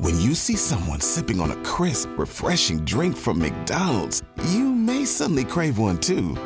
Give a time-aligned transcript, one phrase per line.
[0.00, 5.44] When you see someone sipping on a crisp, refreshing drink from McDonald's, you may suddenly
[5.44, 6.38] crave one too.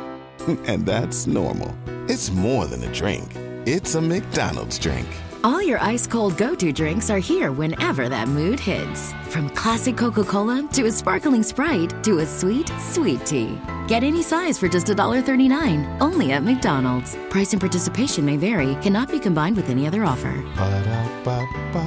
[0.67, 1.73] And that's normal.
[2.09, 3.31] It's more than a drink.
[3.65, 5.07] It's a McDonald's drink.
[5.45, 9.13] All your ice cold go to drinks are here whenever that mood hits.
[9.29, 13.57] From classic Coca Cola to a sparkling Sprite to a sweet, sweet tea.
[13.87, 17.15] Get any size for just $1.39 only at McDonald's.
[17.29, 20.43] Price and participation may vary, cannot be combined with any other offer.
[20.57, 21.85] Ba-da-ba-ba-ba.